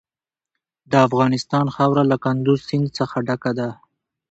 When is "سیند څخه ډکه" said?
2.69-3.51